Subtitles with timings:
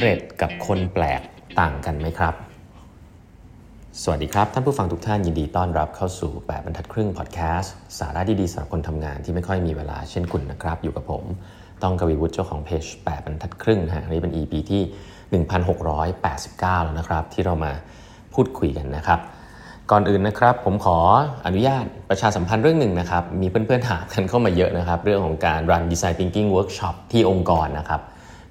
[0.00, 1.20] เร็จกับคนแปลก
[1.60, 2.34] ต่างกันไหมครับ
[4.02, 11.24] สวัสดีครับ ท่านผู้ฟังทุกท่านยินดีต้อนรับเข้าสู่แบบบรรทัดครึ่งพอดแคสต์สาระดีๆสำหรับคนทำงานที่ไม่ค่อยมีเวลาเช่นคุณนะครับ อยู่กับผม
[11.82, 14.82] ต้องกวีวุฒิเจ้าของเพจแปดบรรทัดครึ่งนะฮะนี่เป็น EP ที่
[15.44, 17.72] 1689 แล้วนะครับ ที่เรามา
[18.34, 19.20] พูดคุยกันนะครับ
[19.90, 20.98] ก่อนอื่นนะครับ ผมขอ
[21.46, 28.02] อนุญาตประชาสัมพันธ์เรื่องหนึ่งนะครับ มีเพื่อนๆถามกันเข้ามาเยอะนะครับ เรื่องของการ run design thinking workshop ที่องค์กรนะครับ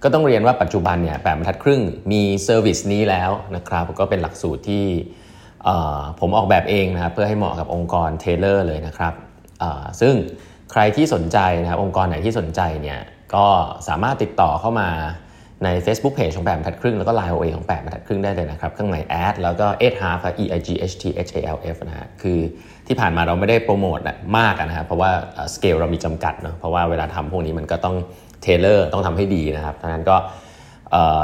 [0.03, 4.85] ก็ต้องเรียนว่าปัจจุบันเนี่ยแปดบรรทัดครึ่งมี service นี้แล้วนะครับก็เป็นหลักสูตรที่
[6.19, 9.13] ผมออกแบบเองนะครับเพื่อให้เหมาะกับองค์กร tailor เลยนะครับ
[10.01, 10.13] ซึ่ง
[10.71, 12.99] ใครที่สนใจนะครับองค์กรไหนที่สนใจเนี่ย
[13.35, 13.45] ก็
[13.87, 14.89] สามารถติดต่อเข้ามา
[15.63, 20.93] ใน Facebook Page ของแปดบรรทัดครึ่งแล้วก็ Line OA ของแปดบรรทัดครึ่งได้เลยนะครับข้างในแอดแล้วก็ e i g h half e i g h
[21.01, 22.39] t h a l f นะฮะคือ
[22.87, 23.99] ที่ผ่านมาเราไม่ได้โปรโมท
[24.37, 25.11] มากนะครับเพราะว่า
[25.55, 27.95] สเกลเรามีจำกัดเนาะเพราะว่าเวลาทำพวกนี้มันก็ต้อง
[28.41, 30.17] เทเลอร์ต้องทำให้ดีนะครับดังนั้นก็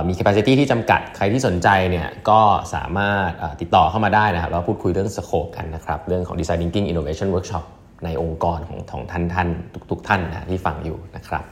[0.07, 2.39] มี capacity ที่จำกัดใครที่สนใจเนี่ยก็
[2.73, 3.29] สามารถ
[3.61, 7.63] ติดต่อเข้ามาได้นะครับ แล้วพูดคุยเรื่องสโคปกันนะครับ เรื่องของ Design Thinking Innovation Workshop
[8.05, 9.47] ในองค์กรของของท่านท่าน
[9.91, 11.43] ทุกๆท่านนะที่ฟังอยู่นะครับ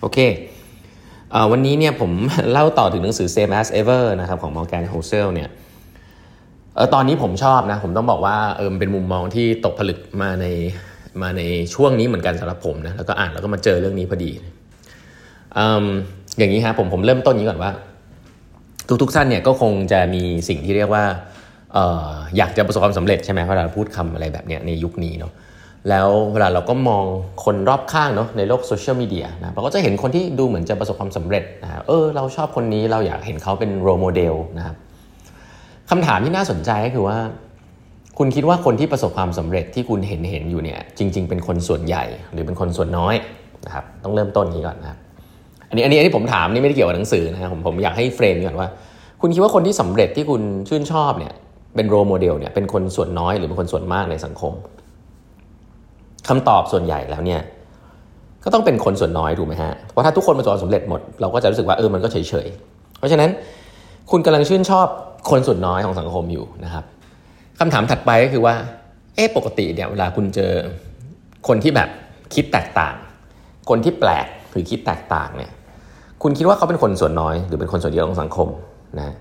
[0.00, 0.18] โอเค
[1.52, 2.10] วันนี้เนี่ยผม
[2.52, 5.48] เล่าต่อถึงหนังสือ Same as Ever นะครับของ Morgan h o s e l เนี่ย
[6.76, 10.46] เออตอนนี้ผมชอบนะ ผมต้องบอกว่าเออเป็นมุมมองที่ตกผลึกมาใน
[11.22, 11.42] มาใน
[11.74, 14.30] ช่วงนี้เหมือนกันสำหรับผมนะแล้วก็อ่านแล้วก็มาเจอเรื่องนี้พอดี
[16.38, 17.70] อย่างนี้ครับผมผมเริ่มต้นนี้ก่อนว่า
[18.88, 21.04] ทุกทุกท่านเนี่ยก็คงจะมีสิ่งที่เรียกว่า
[22.36, 25.32] อยากจะประสบความสำเร็จใช่ไหมเวลาพูดคำอะไรแบบเนี้ยในยุคนี้เนาะ
[25.88, 27.04] แล้วเวลาเราก็มอง
[27.44, 34.76] คนรอบข้างเนาะในโลกโซเชียลมีเดียนะเราก็จะเห็นคนที่ดูเหมือนจะประสบความสำเร็จนะเออเราชอบคนนี้เราอยากเห็นเขาเป็น role model นะครับ
[35.90, 37.18] คำถามที่น่าสนใจก็คือว่า
[38.18, 43.14] คุณคิดว่าคนที่ประสบความสำเร็จที่คุณเห็นเห็นอยู่เนี่ยจริง ๆ เป็นคนส่วนใหญ่หรือเป็นคนส่วนน้อย
[43.66, 44.98] นะครับต้องเริ่มต้นนี้ก่อนนะครับ
[45.72, 48.68] อันนี้อันนี้อันนี้ผมถามนี่ไม่ได้เกี่ยวกับหนังสือนะครับผมผมอยากให้เฟรมก่อนว่า
[49.20, 51.32] คุณคิดว่าคนที่สำเร็จที่คุณชื่นชอบเนี่ย
[51.76, 54.52] เป็นโรโมเดลเนี่ยเป็นคนส่วนน้อยหรือเป็นคนส่วนมากในสังคม
[56.28, 57.40] คำตอบส่วนใหญ่แล้วเนี่ย
[58.44, 63.30] ก็ต้องเป็นคนส่วนน้อยถูกไหมฮะเพราะถ้าทุกคนประสบความสำเร็จหมดเราก็จะรู้สึกว่าเออมันก็เฉยๆเพราะฉะนั้น
[64.10, 64.86] คุณกำลังชื่นชอบ
[65.30, 66.84] คนส่วนน้อยของสังคมอยู่นะครับ
[67.58, 68.54] คำถามถัดไปก็คือว่า
[69.14, 70.52] เอ๊ะปกติเนี่ยเวลาคุณเจอ
[71.48, 71.88] คนที่แบบ
[72.34, 72.94] คิดแตกต่าง
[73.68, 75.52] คนที่แปลกหรือคิดแตกต่างเนี่ย
[76.22, 78.48] คุณคิดว่าเขาเป็นคนส่วนน้อย หรือเป็นคนส่วนเยอะของสังคม
[78.98, 79.14] นะ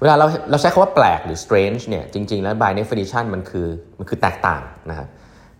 [0.00, 3.66] เวลาเราเราใช้คาว่าแปลกหรือ strange เนี่ยจริง ๆ แล้ว by definition มันคือ
[3.98, 5.06] มันคือแตกต่างนะครับ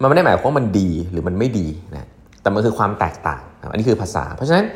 [0.00, 2.08] มันไม่ได้หมายความว่ามันดีหรือมันไม่ดีนะ
[2.42, 4.66] แต่มันคือความแตกต่าง อันนี้คือภาษา เพราะฉะนั้น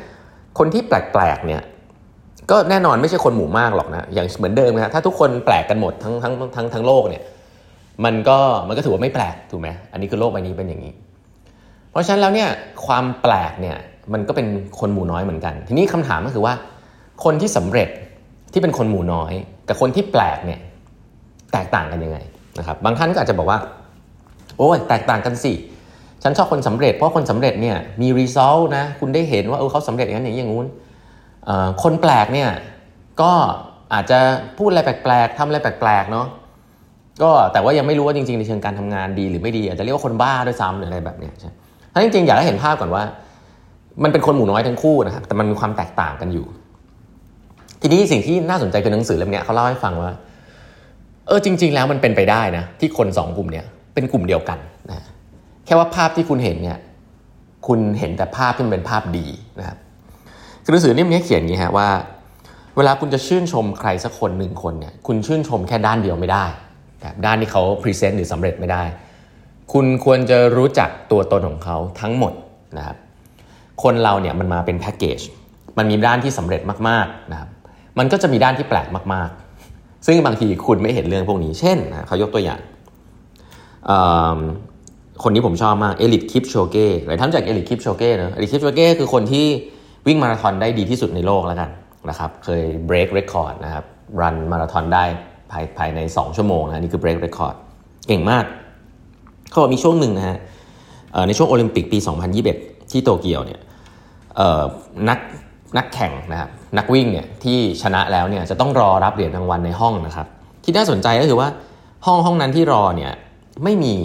[0.58, 1.62] คนที่แปลกๆเนี่ย
[2.50, 7.22] ก็แน่นอนไม่ใช่คนหมู่มากหรอกนะอย่างเหมือนเดิมนะถ้าทุกคนแปลกกันหมดทั้งทั้งทั้งทั้งโลกเนี่ย
[8.04, 10.92] มันก็มันก็ถือว่าไม่แปลกถูกไหมอันนี้คือโลกใบนี้เป็นอย่างนี้
[11.90, 12.48] เพราะฉะนั้นแล้วเนี่ย
[12.86, 13.76] ความแปลกเนี่ย
[14.12, 14.46] มันก็เป็น
[14.80, 16.54] คนหมู่น้อยเหมือนกัน ทีนี้คำถามก็คือว่า
[17.24, 17.88] คนที่สำเร็จ
[18.52, 19.32] ที่เป็นคนหมู่น้อย
[19.68, 20.60] กับคนที่แปลกเนี่ย
[21.52, 22.18] แตกต่างกันยังไง
[22.58, 23.58] นะครับบางท่านก็อาจจะบอกว่า
[24.58, 25.52] โอ้ยแตกต่างกันสิ
[26.22, 30.68] ฉันชอบคนสำเร็จเพราะคนสำเร็จเนี่ยมีรีซอลนะคุณได้เห็นว่าเออเขาสำเร็จอย่างนั้นอย่างนี้อย่างงู้น
[31.82, 32.50] คนแปลกเนี่ย
[33.20, 33.32] ก็
[33.94, 34.18] อาจจะ
[34.58, 36.26] พูดอะไรแปลกๆทำอะไรแปลกๆเนาะ
[37.22, 41.50] ก็แต่ว่ายังไม่รู้ว่าจริงๆในเชิงการทำงานดีหรือไม่ดี อาจจะเรียกว่าคนบ้าด้วยซ้ำหรืออะไรแบบเนี้ยใช่
[41.92, 43.02] ถ้าจริงๆอยากให้เห็นภาพก่อนว่า
[44.02, 46.46] มันเป็นคนหมู่น้อยทั้งคู่นะครับแต่มันมีความแตกต่างกันอยู่
[47.80, 50.10] ทีนี้สิ่งที่น่าสนใจคือหนังสือเล่มนี้เขาเล่าให้ฟังว่า
[51.26, 53.64] เออจริง ๆ แล้วมันเป็นไปได้นะ ที่คนสองกลุ่มเนี้ย
[53.94, 54.58] เป็นกลุ่มเดียวกัน
[54.90, 55.04] นะ
[55.66, 56.78] แค่ว่าภาพที่คุณเห็นเนี่ย
[57.66, 59.26] คุณเห็นแต่ภาพที่มันเป็นภาพดี
[59.58, 59.78] นะครับ
[60.64, 61.88] คือหนังสือเล่มนี้เขียนอย่างนี้ฮะว่า
[62.76, 66.44] เวลาคุณจะชื่นชมใครสักคนหนึ่งคนเนี่ยคุณชื่นชมแค่ด้านเดียวไม่ได้
[67.00, 68.82] แบบด้านที่เขา present หรือสำเร็จไม่ได้
[69.72, 72.32] คุณควรจะรู้จักตัวตนของเขาทั้งหมด
[72.78, 72.96] นะครับ
[73.82, 75.18] คนเราเนี่ยมันมาเป็นแพ็กเกจ
[75.78, 77.48] มันมีด้านที่สำเร็จมากๆนะครับ
[77.98, 82.60] มันก็จะมีด้านที่แปลกมากๆ ซึ่งบางทีคุณไม่เห็นเรื่องพวกนี้ เช่นนะเขายกตัวอย่าง
[85.22, 89.46] คนนี้ผมชอบมากเอลิอุดคิปโชเก้หลายท่านรู้จักเอลิอุดคิปโชเก้เนอะเอลิอุดคิปโชเก้คือคนที่
[90.06, 91.70] วิ่งมาราธอนได้ดีที่สุดในโลกแล้วกัน
[92.10, 93.84] นะครับ เคย break record นะครับ
[94.20, 95.04] run มาราธอนได้
[95.50, 97.54] ภายภายใน 2 ชั่วโมงนะนี่คือ break record
[98.08, 98.44] เก่งมาก
[99.50, 100.38] เขาบอกมีช่วงหนึ่งนะฮะ
[101.26, 101.98] ในช่วงโอลิมปิกปี
[102.44, 103.60] 2021 ที่โตเกียวเนี่ย
[105.08, 105.18] นัก
[105.76, 110.26] นักแข่งนะครับนักวิ่งเนี่ยที่ชนะแล้วเนี่ยจะต้องรอรับเหรียญรางวัลในห้องนะครับ
[110.64, 111.48] ที่น่าสนใจก็คือว่า
[112.06, 113.12] ห้องห้องนั้นที่รอเนี่ย
[113.64, 113.96] ไม่มี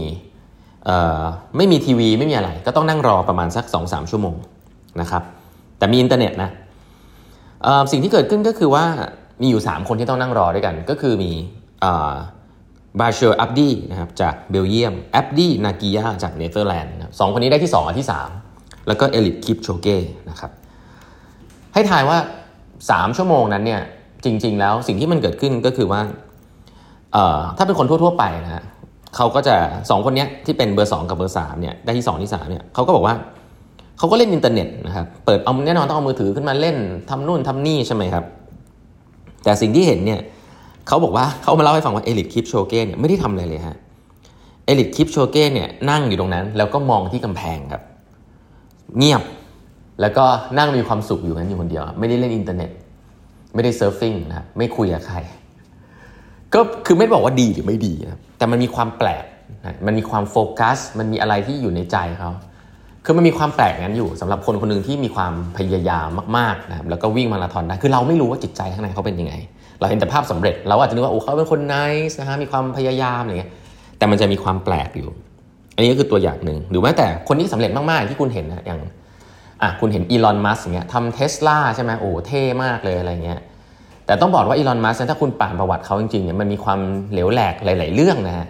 [1.57, 4.35] ไม่มีทีวีไม่มีอะไร ก็ต้องนั่งรอประมาณสัก 2-3 ชั่วโมง
[5.01, 5.23] นะครับ
[5.77, 6.49] แต่มีอินเทอร์เน็ตนะ
[7.91, 8.85] สิ่งที่เกิดขึ้นก็คือว่า
[9.41, 11.31] มีอยู่ 3 คนที่ต้องนั่งรอด้วยกัน ก็คือมี
[12.99, 18.46] บาเชอร์อับดีนะครับจากเบลเยียมอับดีนากิยาจากเนเธอร์แลนด์สองคนนี้ได้ที่ 2 อันที่ 3
[18.87, 19.97] แล้วก็เอลิอุดคิปโชเก้
[20.29, 20.51] นะครับ
[21.73, 22.17] ให้ทายว่า
[22.67, 23.81] 3 ชั่วโมงนั้นเนี่ย
[24.25, 26.01] จริง ๆ แล้วสิ่งที่มันเกิดขึ้นก็คือว่า
[27.57, 28.63] ถ้าเป็นคนทั่ว ๆ ไปนะฮะ
[29.15, 29.55] เขาก็จะ
[29.89, 33.15] สองคนนี้ที่เป็นเบอร์ 2 กับเบอร์3เนี่ยได้ที่ 2 ที่3เนี่ยเขาก็บอกว่า
[33.97, 36.77] เขาก็เล่นอินเทอร์เน็ตนะครับเปิดเอาแน่นอนต้องเอามือถือขึ้นมาเล่น
[37.09, 38.25] ทำนู่นทำนี่ใช่ไหมครับ
[39.43, 40.19] แต่สิ่งที่เห็นเนี่ย
[40.87, 43.77] เขาบอกว่าเขามาเล่าให้ฟังว่าเอลิอุดคิปโชเก้เนี่ยไม่ได้ทำอะไรเลยฮะ
[44.65, 47.83] เอลิอุดคิปโชเก้เนี่ยนั่งอยู่ตรงนั้น แล้วก็มองที่กำแพงครับ
[48.97, 49.21] เงียบ
[50.01, 50.25] แล้วก็
[50.57, 52.69] นั่งมีความสุขอยู่นั้นอยู่คนเดียว ไม่ได้เล่นอินเทอร์เน็ต
[53.53, 55.17] ไม่ได้ surfing นะไม่คุยกับใคร
[56.53, 59.25] ก็คือไม่บอกว่าดีหรือไม่ดีนะแต่มันมีความแปลก
[59.65, 62.31] นะมันมีความโฟกัส มันมีอะไรที่อยู่ในใจเขา
[63.05, 66.07] คือมันมีความแปลกนั้นอยู่สำหรับคนคนหนึ่งที่มีความพยายาม
[66.37, 69.33] มากๆนะแล้วก็วิ่งมาราธอนได้คือเราไม่รู้ว่าจิตใจข้างในเขาเป็นยังไง
[69.79, 73.51] เราเห็นแต่ภาพสำเร็จ เราอาจจะนึกว่าโอ้เขาเป็นคน nice นะฮะมีความพยายามอะไรเงี้ย
[73.97, 75.09] แต่มันจะมีความแปลกอยู่
[75.77, 78.79] อันนี้ก็คือตัวอย่างหนึ่งหรือแม้แต่คนที่สำเร็จมากๆที่คุณเห็นนะอย่าง
[79.61, 83.39] อะคุณเห็นอีลอนมัสก์อย่างเงี้ยทำเทสลาใช่ไหมโอ้เท่มากเลยอะไรเงี้ย
[84.05, 86.79] แต่ต้องบอกว่าอีลอนมัสก์ถ้าคุณอ่านประวัติเขาจริงๆเนี่ยมันมีความ
[87.11, 88.47] เหลวแหลกหลาย ๆ เรื่องนะฮะ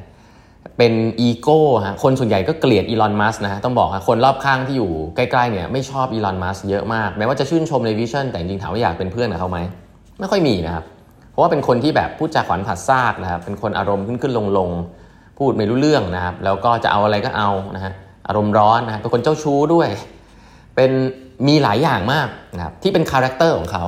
[0.78, 9.60] เป็นอีโก้ฮะคนส่วนใหญ่ก็เกลียดอีลอนมัสก์นะฮะต้องบอกฮะคนรอบข้างที่อยู่ใกล้ๆเนี่ยไม่ชอบอีลอนมัสก์เยอะมากแม้ว่าจะชื่นชมใน vision แต่จริงๆถามว่าอยากเป็นเพื่อนกับเขาไหม
[10.20, 10.86] ไม่ค่อยมีนะครับ
[11.32, 14.70] เพราะว่าเป็นคนที่แบบพูดจาขวานผ่าซากนะครับเป็นคนอารมณ์ขึ้นขึ้นลงลง
[15.38, 17.94] พูดไม่รู้เรื่องนะครับ แล้วก็จะเอาอะไรก็เอานะฮะ
[18.28, 19.90] อารมณ์ร้อนนะเป็นคนเจ้าชู้ด้วย
[20.76, 20.92] เป็น
[21.48, 23.84] มีหลายอย่างมากนะครับที่เป็น character ของเขา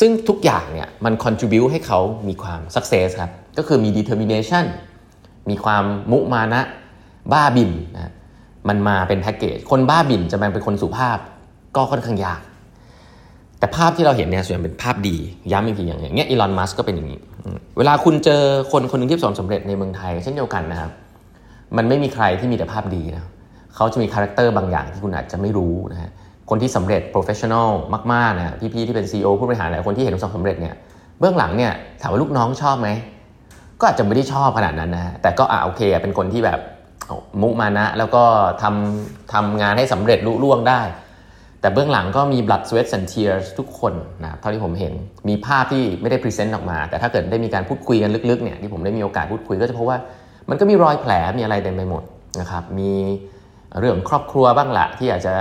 [0.00, 4.64] ซึ่งทุกอย่างเนี่ยมัน contribute ให้เขามีความ success ครับ ก็คือมี determination
[5.50, 6.62] มีความมุมานะ
[7.32, 8.12] บ้าบิ่นนะ
[8.68, 11.18] มันมาเป็นแพ็กเกจ คนบ้าบิ่นจะแบ่งเป็นคนสุภาพ
[11.76, 12.40] ก็ค่อนข้างยาก
[13.58, 15.16] แต่ภาพที่เราเห็นเนี่ยส่วนใหญ่เป็นภาพดี
[15.52, 17.18] ย้ำอีกทีอย่างเงี้ยอีลอนมัสก์ก็เป็นอย่างนี้
[17.78, 20.90] เวลาคุณเจอคนคนหนึ่งที่ประสบสำเร็จในเมืองไทยเช่นเดียวกันนะครับ
[21.76, 23.28] มันไม่มีใครที่มีแต่ภาพดีนะ
[23.74, 26.10] เขาจะมี character บางอย่างที่คุณอาจจะไม่รู้นะฮะ
[26.50, 27.68] คนที่สำเร็จ professional
[28.12, 30.74] มากๆนะพี่ๆที่เป็น CEO ผู้บริหารหลายคนที่เห็นประสบสำเร็จเนี่ย
[31.20, 32.88] เบื้องหลังเนี่ยถามว่าลูกน้องชอบไหม
[33.80, 36.60] ก็อาจจะไม่ได้ชอบขนาดนั้นนะแต่ก็อ่าโอเคเป็นคนที่แบบ
[37.42, 38.24] มุมานะแล้วก็
[38.62, 40.80] ทำทำงานให้สำเร็จลุล่วงได้
[41.60, 43.94] แต่เบื้องหลังก็มี blood sweat and tears ทุกคน
[44.24, 44.92] นะเท่าที่ผมเห็น
[45.28, 49.98] มีภาพที่ไม่ได้พรีเซนต์ออกมา แต่ถ้าเกิดได้มีการพูดคุยกันลึกๆเนี่ยที่ผมได้มีโอกาสพูดคุยก็จะพบว่า
[50.50, 52.02] มันก็มีรอยแผลมีอะไรเต็มไปหมด
[52.40, 52.92] นะครับมี
[53.78, 55.34] เรื่องครอบครัวบ้างละที่อาจจะ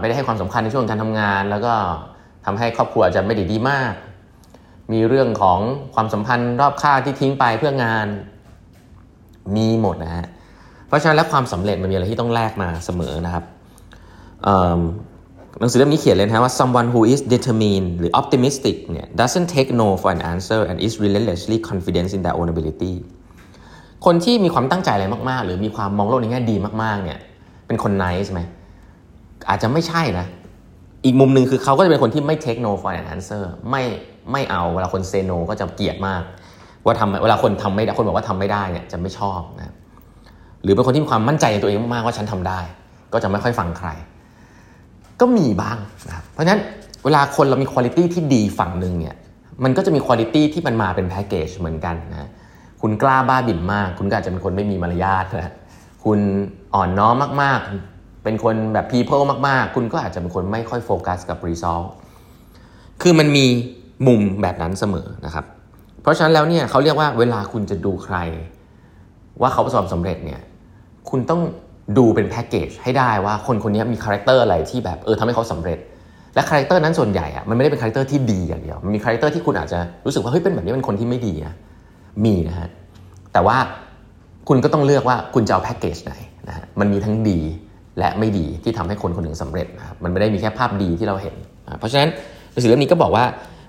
[0.00, 1.74] ไม่ได้ให้ความสำคัญในช่วงการทำงาน แล้วก็
[2.46, 3.92] ทำให้ครอบครัวจะไม่ด้ดีมาก
[4.92, 5.58] มีเรื่องของ
[5.94, 8.06] ความสัมพันธ์รอบข้างที่ทิ้งไปเพื่องาน
[9.56, 10.26] มีหมดนะฮะ
[10.88, 13.44] เพราะฉะนั้นแล้วความสำเร็จมันมีอะไรที่ต้องแลกมาเสมอนะครับ
[15.60, 20.76] หนังสือเล่มนี้เขียนเลยนะว่า someone who is determined หรือ optimistic เนี่ย doesn't take no for an answer and
[20.86, 22.94] is relentlessly confident in their own ability
[24.04, 27.18] คนที่มีความตั้งใจอะไรมากๆ หรือมีความมองโลกในแง่ดีมากๆ เนี่ย
[27.66, 28.40] เป็นคน nice ไหม
[29.48, 30.26] อาจจะไม่ใช่นะ
[31.04, 33.82] อีกมุมหนึ่งคือเขาก็จะเป็นคนที่ไม่ take no for an answer ไม่
[34.32, 36.22] ไม่เอาเวลาคน say no ก็จะเกลียดมาก
[36.84, 39.74] ว่าทำเวลาคนทำไม่ได้คนบอกว่าทำไม่ได้เนี่ยจะไม่ชอบนะ
[40.62, 42.60] หรือเป็นคนที่มีความมั่นใจในตัวเองมากๆว่าฉันทำได้
[43.12, 43.88] ก็จะไม่ค่อยฟังใคร
[45.20, 45.76] ก็มีบ้าง
[46.08, 46.60] นะครับเพราะฉะนั้น
[47.04, 49.14] เวลาคนเรามีคุณภาพที่ดีฝั่งหนึ่งเนี่ย
[49.64, 52.28] มันก็จะมีคุณภาพที่มันมาเป็นแพ็กเกจเหมือนกันนะ
[52.82, 55.52] คุณกล้าบ้าบิ่นมาก คุณก็อาจจะเป็นคนไม่มีมารยาทนะ
[56.04, 56.18] คุณ
[56.74, 61.86] อ่อนน้อมมากๆ เป็นคนแบบ people มากๆ คุณก็อาจจะเป็นคนไม่ค่อยโฟกัสกับ result
[63.02, 63.46] คือมันมี
[64.06, 65.44] มุมแบบนั้นเสมอนะครับ
[66.02, 68.16] เพราะฉะนั้นแล้วเนี่ยเขาเรียกว่าเวลาคุณจะดูใคร
[69.40, 70.40] ว่าเขาประสบสำเร็จเนี่ย
[71.10, 71.40] คุณต้อง
[71.98, 75.78] ดูเป็นแพ็กเกจให้ได้ว่าคนคนนี้มี character อะไรที่แบบเออทำให้เขาสำเร็จ
[76.34, 81.54] และ character นั้นส่วนใหญ่อะมันไม่ได้เป็น character ที่ดีอย่างเดียวมันมี character ที่คุณอาจจะรู้สึกว่าเฮ้ยเป็นแบบนี้เป็นคนที่ไม่ดีนะ
[82.24, 82.68] มีนะฮะ
[83.32, 83.56] แต่ว่า
[84.48, 86.14] คุณก็ต้องเลือกว่าคุณจะเอาแพ็กเกจไหน
[86.48, 87.38] นะฮะมันมีทั้งดี
[87.98, 91.34] และไม่ดีที่ทำให้คนคนหนึ่งสำเร็จนะครับมันไม่ได้มีแค่ภาพดีที่เราเห็น
[91.78, 92.08] เพราะฉะนั้น
[92.50, 93.24] หนังสือเล่มนี้ก็บอกว่า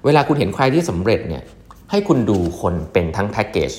[0.06, 1.44] เวลาคุณเห็นใครที่สำเร็จเนี่ย
[1.92, 3.72] ให้คุณดูคนเป็นทั้งแพ็กเกจ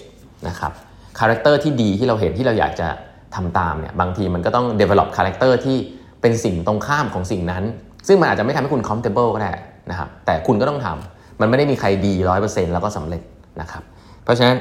[0.48, 0.72] นะครับ
[1.18, 2.88] คาแรคเตอร์ที่ดีที่เราเห็นที่เราอยากจะ
[3.34, 5.76] ทำตามเนี่ยบางทีมันก็ต้อง develop คาแรคเตอร์ที่
[6.20, 7.64] เป็นสิ่งตรงข้ามของสิ่งนั้น
[8.08, 9.52] ซึ่งมันอาจจะไม่ทำให้คุณ comfortable ก็ได้
[9.90, 13.22] นะครับแต่คุณก็ต้องทำมันไม่ได้มีใครดีร้อยเปอร์เซ็นต์แล้วก็สำเร็จ
[13.60, 13.82] นะครับ
[14.24, 14.56] เพราะฉะนั้น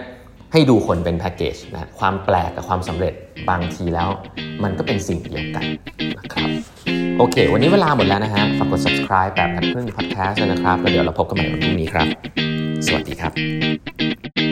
[0.53, 3.13] ให้ดูคนเป็นแพ็กเกจนะความแปลกกับความสำเร็จ
[3.49, 4.09] บางทีแล้ว
[4.63, 5.65] มันก็เป็นสิ่งเดียวกัน
[6.17, 6.49] นะครับ
[7.17, 12.07] โอเค วันนี้เวลาหมดแล้วนะฮะฝากกด subscribe แบบนักพึ่ง podcast นะครับแล้วเดี๋ยวเราพบกันใหม่วันพรุ่งนี้ครับ
[12.85, 14.44] สวัสดีครับ